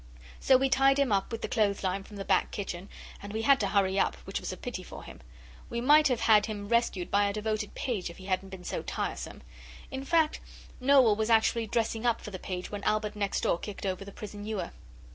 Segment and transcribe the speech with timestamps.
[0.39, 2.89] So we tied him up with the clothes line from the back kitchen,
[3.21, 5.21] and we had to hurry up, which was a pity for him.
[5.69, 8.81] We might have had him rescued by a devoted page if he hadn't been so
[8.81, 9.43] tiresome.
[9.91, 10.39] In fact
[10.79, 14.11] Noel was actually dressing up for the page when Albert next door kicked over the
[14.11, 14.71] prison ewer.